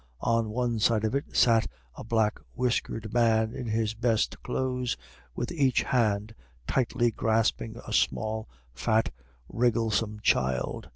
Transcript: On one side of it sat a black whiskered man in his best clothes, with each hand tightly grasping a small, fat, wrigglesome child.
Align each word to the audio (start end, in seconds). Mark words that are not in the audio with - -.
On 0.23 0.49
one 0.49 0.79
side 0.79 1.03
of 1.05 1.13
it 1.13 1.35
sat 1.35 1.67
a 1.95 2.03
black 2.03 2.39
whiskered 2.55 3.13
man 3.13 3.53
in 3.53 3.67
his 3.67 3.93
best 3.93 4.41
clothes, 4.41 4.97
with 5.35 5.51
each 5.51 5.83
hand 5.83 6.33
tightly 6.65 7.11
grasping 7.11 7.77
a 7.85 7.93
small, 7.93 8.49
fat, 8.73 9.13
wrigglesome 9.47 10.19
child. 10.23 10.89